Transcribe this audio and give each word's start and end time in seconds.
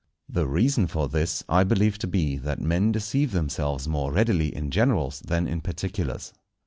The 0.27 0.47
reason 0.47 0.87
for 0.87 1.07
this 1.07 1.43
I 1.47 1.63
believe 1.63 1.99
to 1.99 2.07
be, 2.07 2.35
that 2.37 2.59
men 2.59 2.91
deceive 2.91 3.33
themselves 3.33 3.87
more 3.87 4.11
readily 4.11 4.47
in 4.47 4.71
generals 4.71 5.19
than 5.19 5.47
in 5.47 5.61
particulars. 5.61 6.33